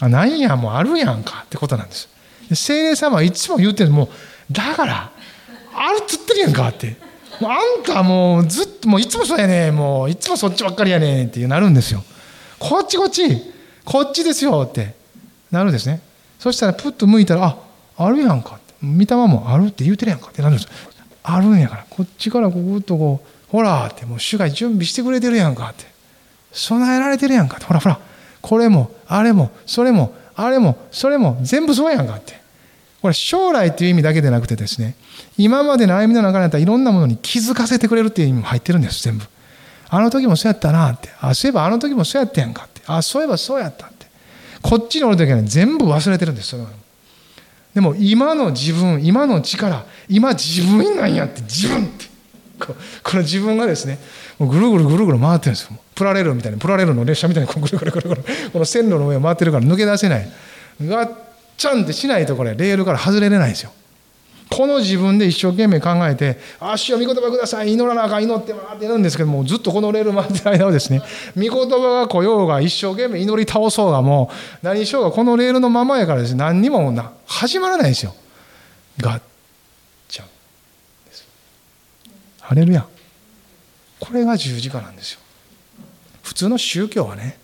[0.00, 2.08] あなんやもうあるやんかってことなんです。
[2.48, 4.08] で精霊様はいつも言ってるもう
[4.52, 5.10] だから
[5.74, 6.96] あるっつってるやんかって。
[7.40, 12.04] もうあんたもうずっともういつもそうやねもういつもそっちばっかりやねんってなるんですよ。
[12.60, 13.22] こっちこっち
[13.84, 14.94] こっちですよって
[15.50, 16.00] なるんですね。
[16.38, 17.56] そしたらプッと向いたらあ
[17.96, 18.64] あるやんかって。
[18.84, 20.68] 御霊もあるって言うてるやんかってなるんです
[21.22, 25.84] あるんやからこっちからこうぐっとこうほらってもう主が準備してくれてるやんかって。
[26.50, 27.66] 備えられてるやんかって。
[27.66, 28.00] ほらほら
[28.42, 32.34] これもあれもそれもあれもそれも全部そうやんかって。
[33.00, 34.96] これ将来っていう意味だけでなくてですね
[35.38, 39.24] 今までの歩みの中にあったいろんなものに気づかせてくれるっていう意味も入ってるんです全部。
[39.88, 41.10] あの時もそうやったなって。
[41.20, 42.82] あそういえばあの時もそうやったやんかって。
[42.88, 44.06] あそういえばそうやったって。
[44.62, 46.70] こっちにおる時はね全部忘れてるんですそれは。
[47.72, 52.13] でも今の自分今の力今自分なんやって自分って。
[52.58, 52.74] こ
[53.16, 53.98] の自分がですね
[54.38, 55.78] もうぐるぐるぐるぐる回ってるんですよ。
[55.94, 60.28] プラレールみたいにプラレールの列車みたいにこぐるぐるぐるぐるこの線路の上を回ってるから抜け出せない。
[60.82, 61.12] ガッ
[61.56, 63.72] チャンってしないとこれレールから外れれないんですよ。
[64.50, 71.02] この自分で一生懸命考えて「あ主よ御言葉ください祈らなあかん祈って回ってるんですけどもずっとこのレール回ってる間はですね
[71.36, 74.30] 御言葉が来ようが一生懸命祈り倒そうがも
[74.62, 76.94] う何しようがこのレールのままやからです何にも
[77.26, 78.14] 始まらないんですよ。
[79.00, 79.20] ガッ
[80.08, 80.26] チャン
[81.06, 81.24] です
[82.44, 82.86] ハレルヤ
[84.00, 85.20] これが十字架なんですよ。
[86.22, 87.38] 普通の宗教はね、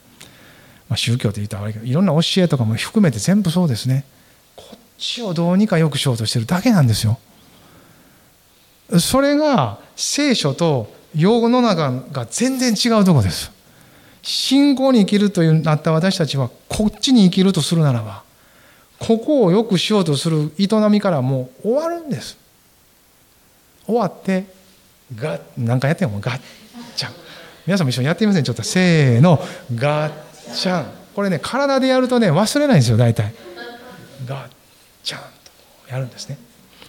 [0.90, 4.04] まあ、宗教って言ったら悪いけどいろんな教えとかも含めて全部そうですね。
[4.56, 7.18] こっちをどうにかよくしようとしてるだけなんですよ。
[8.98, 13.52] それが聖書と用語の中が全然違うとこです。
[14.22, 18.22] 信仰に生きるというなった私たちはこっちに生きるとするならば
[18.98, 22.36] ここをよくしようとする営みからもう終わるんです。
[23.86, 24.59] 終わって
[25.16, 26.40] ガッ何回やってもガッ
[26.96, 27.12] チャン。
[27.66, 28.44] 皆さんも一緒にやってみません？
[28.44, 29.38] ちょっとせーの。
[29.74, 30.12] ガッ
[30.54, 30.86] チャン。
[31.14, 33.34] これね体でやるとね忘れないんですよ大体。
[34.26, 34.50] ガッ
[35.02, 35.20] チャン
[35.86, 36.38] とやるんですね。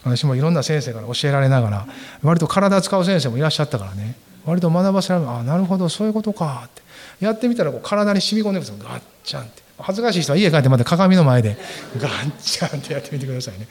[0.04, 1.88] 私もいろんな先生から教えられながら
[2.24, 4.16] 割と体使う先生もいらっしゃったからね。
[4.46, 5.30] 割と学ばせられる。
[5.30, 6.82] あなるほどそういうことかって。
[7.24, 8.90] やってみたらこう体に染み込んでくるんですよ。
[8.90, 9.62] ガッチャンって。
[9.78, 11.58] 恥ずかしい人は家帰ってまた鏡の前で
[11.98, 13.68] ガッチャンってやってみてくださいね。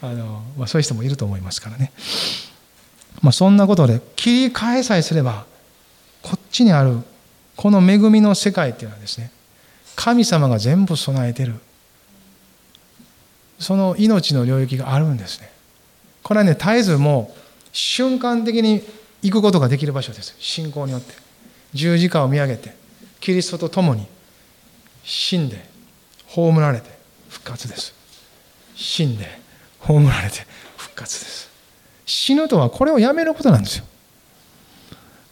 [0.00, 1.92] あの、まあ、そういう人もいると思いますからね、
[3.22, 5.46] まあ、そんなことで切り替えさえすれば
[6.22, 6.98] こっちにある
[7.56, 9.30] この恵みの世界っていうのはですね
[9.94, 11.54] 神様が全部備えてる。
[13.58, 15.50] その命の領域があるんですね。
[16.24, 17.38] これはね絶えずもう
[17.72, 18.82] 瞬間的に
[19.22, 20.34] 行くことができる場所です。
[20.40, 21.14] 信仰によって。
[21.74, 22.74] 十字架を見上げて
[23.20, 24.06] キリストと共に
[25.04, 25.64] 死んで
[26.26, 26.90] 葬られて
[27.28, 27.94] 復活です。
[28.74, 29.26] 死んで
[29.78, 31.51] 葬られて復活です。
[32.06, 33.84] 死ぬとはこれをやめることなんですよ。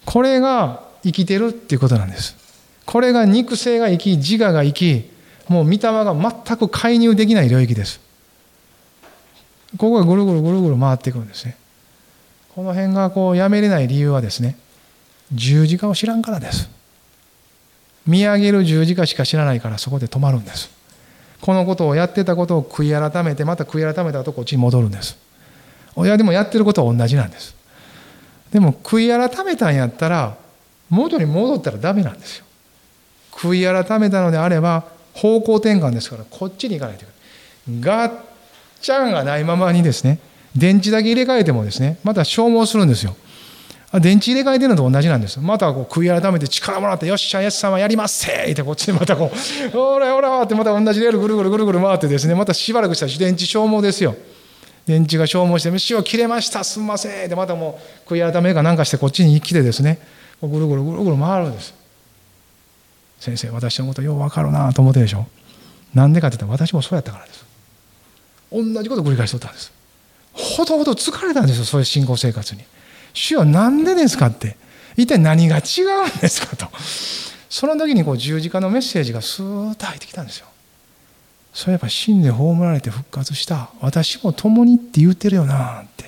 [0.05, 2.37] これが生きてるっていうことなんです。
[2.87, 5.11] これが肉声が生き自我が生き
[5.49, 8.01] もう御霊が全く介入できない領域です。
[9.79, 11.57] ここがぐるぐるぐるぐる回っていくんですね。
[12.55, 14.57] この辺がこうやめれない理由はですね
[15.33, 16.69] 十字架を知らんからです。
[18.07, 20.71] 見上げる十字架しか知らないからそこで止まるんです。
[21.41, 25.17] このことをやってたことを悔い改めてまた悔い改めたとこっちに戻るんです。
[25.97, 27.55] 親でもやってることは同じなんです。
[28.53, 30.37] でも悔い改めたんやったら
[30.89, 32.45] 元に戻ったらダメなんですよ。
[33.33, 38.09] 悔い改めたのであれば方向転換ですからこっちに行かないといけない。
[38.09, 38.21] ガッ
[38.81, 40.19] チャンがないままにですね
[40.57, 43.17] 電池だけ入れ替えてもですねまた消耗するんですよ。
[44.01, 45.41] 電池入れ替えてるのと同じなんです。
[45.41, 54.15] またこう悔い改めて力もらってよっしゃイエス様やりますせってこっちでまたこう ほらほらってまた同じレールぐるぐるぐるぐる回ってですねまたしばらくしたら電池消耗ですよ。
[54.87, 56.65] 電池が消耗して飯を切れました。
[56.65, 57.29] すんません。
[57.29, 59.99] でまたもう悔い改めかなんかしてこっちに来てですね。
[60.43, 61.75] ぐるぐるぐるぐる回るんです。
[63.21, 65.27] 先生私のことよう分かるなと思ってでしょ。
[65.95, 67.45] なんでかって言ったら私もそうやったからです。
[68.51, 69.73] 同じこと繰り返しとったんです。
[70.33, 72.63] ほどほど疲れたんですよそういう信仰生活に。
[73.13, 74.57] 主は何でですかって。
[74.97, 76.67] 一体何が違うんですかと。
[77.49, 80.47] その時にこう十字架のメッセージがスーッと入ってきたんですよ。
[81.53, 83.71] そういえば死んで葬られて復活した。
[83.81, 86.05] 私も共にって言ってるよなって。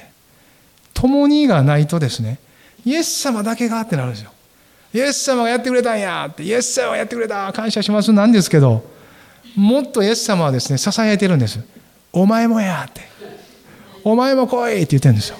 [0.94, 2.38] 共にがないとですね
[2.84, 4.30] イエス様だけがってなるんですよ。
[4.94, 6.42] イエス様がやってくれたんやって。
[6.42, 8.12] イエス様がやってくれた感謝します。
[8.12, 8.84] なんですけど
[9.56, 11.60] もっとイエス様はですね支えてるんです。
[12.12, 13.02] お前もやって。
[14.04, 15.36] お前も来いって言ってるんですよ。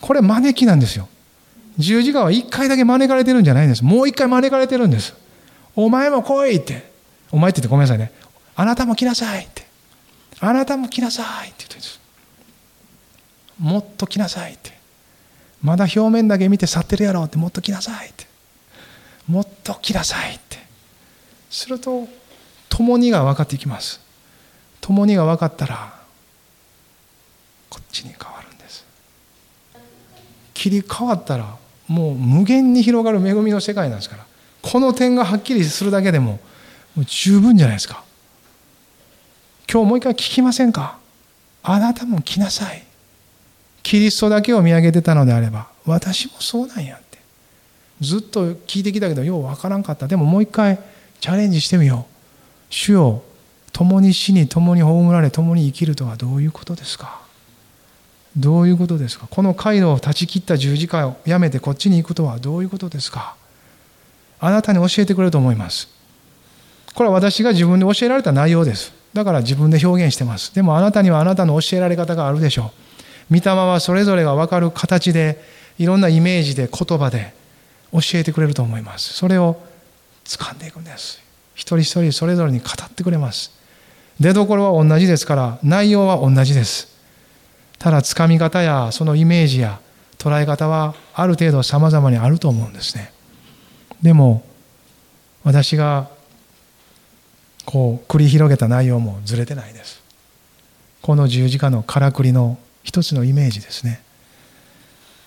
[0.00, 1.08] これ招きなんですよ。
[1.78, 3.84] 十字架は一回だけ招かれてるんじゃないんです。
[3.84, 5.14] もう一回招かれてるんです。
[5.74, 6.90] お前も来いって。
[7.30, 8.12] お前って言ってごめんなさいね。
[8.56, 9.66] あなたも来なさいって。
[10.40, 12.00] あなたも来なさいって言ってるんです。
[13.58, 14.76] もっと来なさいって。
[15.62, 17.36] まだ表面だけ見て去ってるやろって。
[17.36, 18.26] もっと来なさいって。
[19.28, 20.58] もっと来なさいって。
[21.50, 22.08] すると
[22.68, 24.00] 共にが分かっていきます。
[24.80, 25.92] 共にが分かったら
[27.68, 28.84] こっちに変わるんです。
[30.54, 31.56] 切り替わったら
[31.88, 34.26] もう無限に広がる恵みの世界なんですから。
[34.62, 36.40] この点がはっきりするだけでも
[36.94, 38.05] もう十分じゃないですか。
[39.70, 40.98] 今日もう一回聞きませんか？
[41.62, 42.84] あなたも来なさい。
[43.82, 47.18] キリストだけを見上げてたのであれば私もそうなんやって。
[48.00, 50.06] ずっと聞いてきたけどようわからんかった。
[50.06, 50.78] でももう一回
[51.20, 52.12] チャレンジしてみよう。
[52.68, 53.22] 主よ
[53.72, 57.20] 共に死に共に葬られ共に生きるとはどういうことですか？
[58.36, 59.26] どういうことですか？
[59.28, 63.34] この回路を断ち切った十字架をやめてこっちに行くとはどういうことですか？
[64.38, 65.88] あなたに教えてくれると思います。
[66.94, 68.95] これは私が自分で教えられた内容です。
[69.16, 70.54] だから自分で表現してます。
[70.54, 72.70] でもあなたにはあなたの教えられ方があるでしょ
[73.30, 73.34] う。
[73.34, 75.42] 御霊はそれぞれが分かる形で
[75.78, 77.34] いろんなイメージで言葉で
[77.92, 79.14] 教えてくれると思います。
[79.14, 79.56] それを
[80.26, 81.20] 掴んでいくんです。
[81.54, 83.52] 一人一人それぞれに語ってくれます。
[84.20, 86.94] 出どころは同じですから内容は同じです。
[87.78, 89.80] ただつかみ方やそのイメージや
[90.18, 93.12] 捉え方はある程度様々にあると思うんですね。
[94.02, 94.44] でも
[95.42, 96.08] 私が
[97.66, 100.02] こう繰り広げた内容もずれてないです。
[101.02, 104.00] この十字架のからくりの一つのイメージですね。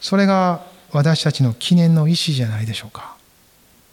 [0.01, 3.15] それが私たちの記念の意思じゃないでしょうか。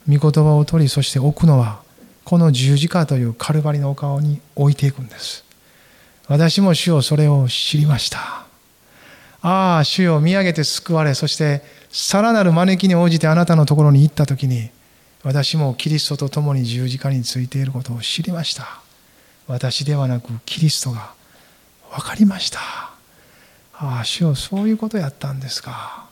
[0.09, 1.80] 御言葉を取りそして置くのは
[2.24, 5.44] この十字架というカルバリのお顔に置いていくんです。
[6.28, 8.46] 私も主よそれを知りました。
[9.42, 14.70] ああ主よ見上げて救われそしてさらなる招きに応じてあなたのところに行った時に
[15.27, 18.81] 私もキリストと共に十字架についていることを知りました。
[19.49, 21.15] 私ではなくキリストが
[21.91, 22.61] 分かりました。
[23.75, 26.07] ああ主よそういうことやったんですか。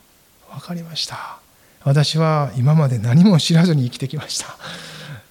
[0.50, 1.38] 分かりました。
[1.85, 4.57] 私は今まで何も知らずに生きてきました。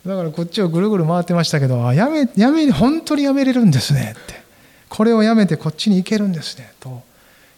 [0.06, 4.16] だからこっちをぐるぐる回ってましたけど、あやめ、やめ、本当にやめれるんですね。
[4.18, 4.42] って。
[4.88, 6.72] これをやめてこっちに行けるんですね。
[6.80, 7.04] と、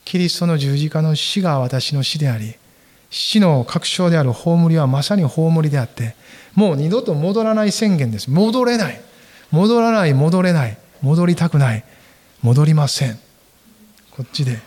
[0.03, 2.55] キリストの十字架の死が私の死であり、
[3.17, 6.15] 死の確証である葬りはまさに葬りであって、
[6.53, 8.29] もう二度と戻らない宣言です。
[8.29, 9.01] 戻れない。
[9.51, 10.77] 戻らない、戻れない。
[11.01, 11.83] 戻りたくない。
[12.41, 13.19] 戻りません。
[14.11, 14.59] こっちで。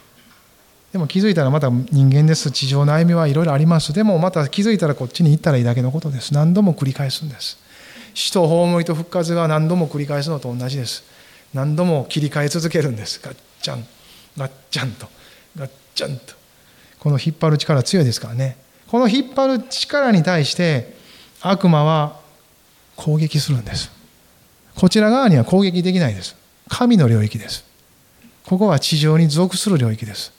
[0.92, 2.50] でも気づいたらまた人間です。
[2.50, 3.92] 地上の歩みはいろいろあります。
[3.92, 6.32] でもまた気づいたらこっちに行ったらいいだけのことです。
[6.32, 7.58] 何度も繰り返すんです。
[8.18, 11.04] 死と葬りと復活が何度も繰り返すのと同じです
[11.54, 13.84] 何度も切り替え続けるんですガッチャン
[14.37, 15.06] ガッチャンと
[15.56, 16.34] ガッチャンと
[17.00, 18.56] この引っ張る力強いですからね。
[18.90, 20.94] この引っ張る力に対して
[21.40, 22.20] 悪魔は
[22.96, 23.90] 攻撃するんです。
[24.74, 26.37] こちら側には攻撃できないです。
[26.68, 27.64] 神の領域です。
[28.46, 30.32] ここは地上に属する領域です。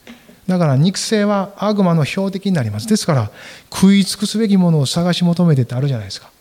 [0.48, 2.88] だから肉声は悪魔の標的になります。
[2.88, 3.32] ですから
[3.72, 6.32] 食い尽くすべきものを探し求めてってあるじゃないですか。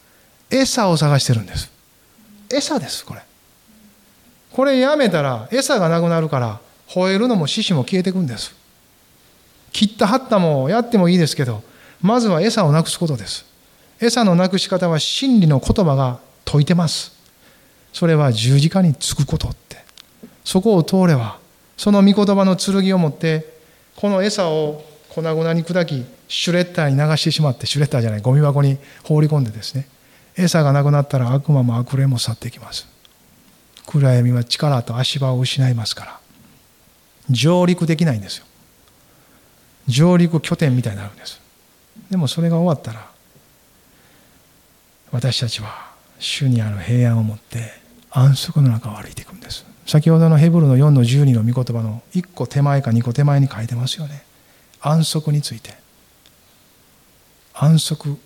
[0.51, 1.71] 餌を探してるんです。
[2.51, 3.21] 餌ですこれ。
[4.51, 8.55] これやめたら餌がなくなるから吠えるのも獅子も消えていくんです。
[9.73, 11.63] 切った張ったもやってもいいですけど
[12.01, 13.45] まずは餌をなくすことです。
[14.01, 17.13] 餌のなくし方は真理の言葉が説いてます。
[17.93, 19.79] それは十字架につくことって。
[20.45, 21.39] そこを通れば
[21.77, 23.59] その御言葉の剣を持って
[23.97, 29.89] この餌を粉々に砕きシュレッダーに流してしまってシュレッダーじゃないゴミ箱に放り込んでですね
[30.37, 32.87] 餌がなくなったら悪魔も悪霊も去っていきます。
[33.87, 36.21] 暗闇は力と足場を失いますから
[37.31, 38.47] 上陸できないんですよ。
[39.89, 41.41] 上陸拠点みたいになるんです。
[42.11, 43.11] でもそれが終わったら
[45.11, 47.73] 私たちは主にある平安を持って
[48.11, 49.65] 安息の中を歩いていくんです。
[49.87, 54.23] 先ほどのヘブルの4の12の御言葉の1個手前か2個手前に書いてますよね。
[54.81, 55.75] 安息について。
[57.55, 58.19] 安息。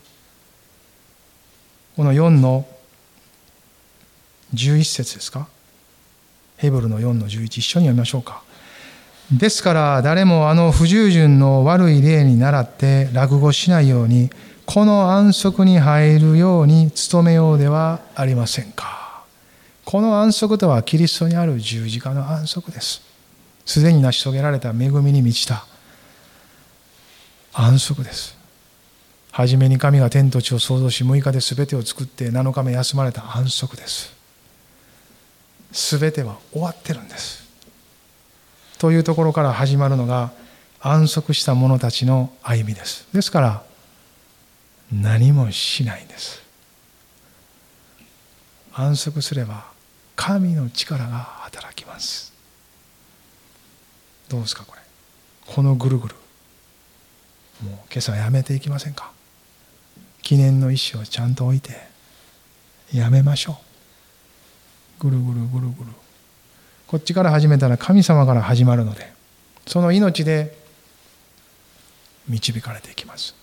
[1.97, 2.67] この4の
[4.55, 5.47] 11節ですか？
[6.57, 8.43] ヘブルの4の11一緒に読みましょうか。
[9.33, 14.31] ですから誰もあの不従順の悪い例に倣って落語しないように
[14.67, 19.25] この安息に入るように努めようではありませんか。
[19.85, 23.03] この安息とはキリストにある十字架の安息です。
[23.65, 25.67] すでに成し遂げられた恵みに満ちた
[27.55, 28.37] 安息です。
[29.31, 34.15] 初めに神が天と地を創造し6日で全てを作って7日目休まれた安息です。
[35.73, 37.52] 全ては終わってるんです。
[38.83, 40.33] というところから始まるのが
[40.81, 43.07] 安息した者たちの歩みです。
[43.15, 43.63] ですから
[44.91, 46.43] 何もしないんです。
[48.75, 49.67] 安息すれば
[50.17, 52.33] 神の力が働きます。
[54.29, 54.83] どうですかこれ。
[55.47, 56.17] このぐるぐる。
[57.63, 59.13] もう今朝やめていきませんか。
[60.23, 61.71] 記念の石をちゃんと置いて
[62.93, 63.61] やめましょ
[64.99, 65.09] う。
[65.09, 66.02] ぐるぐるぐるぐる。
[66.93, 69.11] こっちから始めたら神様から始まるので
[69.67, 70.55] その命で
[72.29, 73.35] 導かれていきます。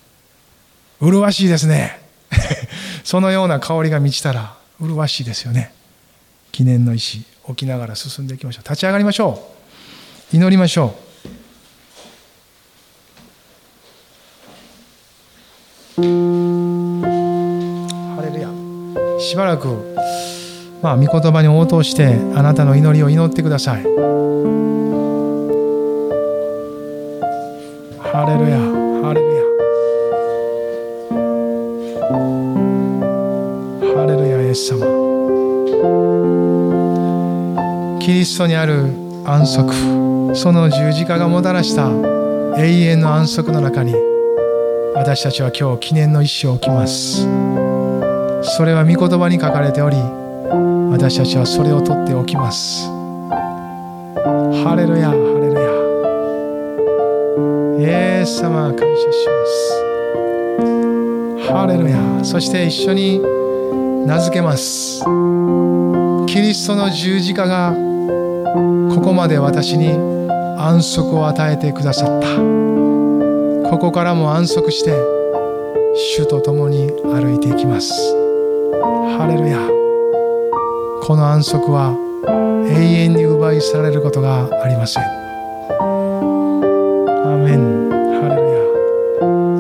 [1.02, 2.00] 麗しいですね。
[3.04, 5.74] そのような香りが満ちたら麗しいですよね。
[6.52, 8.70] 記念の石置きながら進んでいきましょう。
[8.70, 9.50] 立ち上がりましょ
[10.32, 10.36] う。
[10.36, 10.94] 祈りましょ
[15.98, 16.02] う。
[18.16, 19.20] ハレルヤ。
[19.20, 19.96] しばらく
[20.82, 23.84] まあ御言葉に応答してあなたの祈りを祈ってください。
[28.00, 29.44] ハレルヤハレルヤ。
[33.94, 34.86] ハレルヤイエス様。
[38.00, 38.86] キリストにある
[39.26, 40.36] 安息。
[40.36, 41.90] その十字架がもたらした
[42.58, 43.96] 永遠の安息の中に
[44.94, 47.28] 私たちは今日記念の意思を置きます。
[48.42, 49.98] それは御言葉に書かれており
[50.92, 52.88] 私たちはそれを取っておきます。
[54.64, 55.70] ハレルヤハレルヤ。
[57.80, 59.46] イエス様感謝しま
[61.46, 61.52] す。
[61.52, 62.24] ハレルヤ。
[62.24, 63.20] そして一緒に
[64.06, 65.04] 名付けます。
[66.28, 67.74] キリストの十字架が
[68.94, 69.94] ここまで私に
[70.58, 72.28] 安息を与えてくださった。
[73.70, 74.92] ここからも安息して
[76.16, 77.94] 主と共に歩いていきます。
[79.18, 79.79] ハレルヤ。
[81.02, 81.96] この安息は
[82.68, 85.04] 永遠に奪い去られることがありません。
[85.04, 85.08] ア
[87.38, 87.90] メン。
[87.90, 88.42] ハレル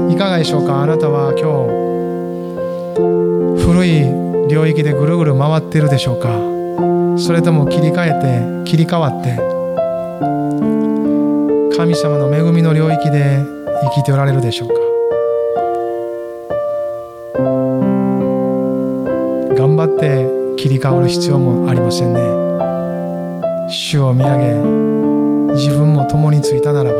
[0.09, 0.15] ヤ。
[0.15, 0.81] いかがでしょうか？
[0.81, 1.65] あなたは今
[3.57, 4.05] 日古い
[4.47, 6.29] 領域でぐるぐる回っているでしょうか？
[7.17, 9.37] それとも切り替えて切り替わって。
[11.75, 13.39] 神様の恵みの領域で
[13.95, 14.73] 生きておられるでしょうか？
[20.69, 22.19] 切り替わる必要もありませんね。
[23.71, 24.53] 主を見上げ
[25.55, 26.99] 自分も共についたならば。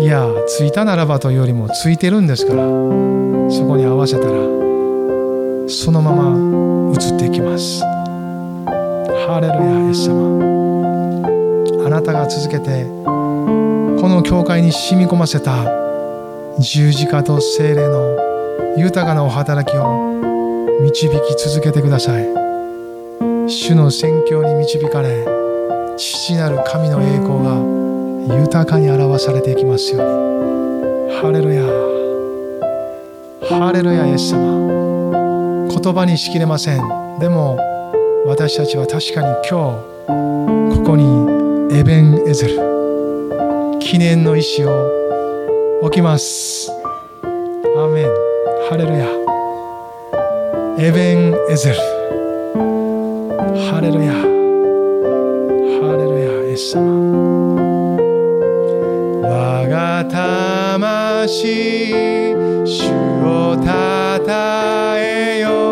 [0.00, 2.64] いやついたならばというよりもついてるんですから。
[2.64, 4.32] そこに合わせたら
[5.68, 7.84] そのまま移っていきます。
[7.84, 11.86] ハレルヤイエス様。
[11.86, 15.52] あなたが続けてこの教会に染み込ませた
[16.58, 18.16] 十字架と精霊の
[18.76, 20.11] 豊かなお働きを
[20.82, 22.24] 導き続けてください。
[23.48, 25.24] 主の宣教に導かれ
[25.96, 31.12] 父なる神の栄光が豊かに表されていきますように。
[31.14, 31.62] ハレルヤ
[33.48, 35.68] ハレルヤイエス様。
[35.68, 37.18] 言葉にしきれません。
[37.20, 37.56] でも
[38.26, 39.78] 私たちは確かに今
[40.72, 43.78] 日ここにエベン・エゼル。
[43.78, 44.70] 記念の石を
[45.82, 46.72] 置きます。
[47.22, 48.06] アーメン。
[48.68, 49.21] ハレルヤ
[50.78, 51.76] エベン・エゼル。
[53.70, 54.12] ハレルヤ。
[54.12, 54.18] ハ
[55.98, 56.80] レルヤイエス様。
[59.22, 61.92] 我が魂
[62.64, 62.90] 主
[63.22, 65.71] をたたえよ。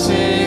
[0.00, 0.39] sim.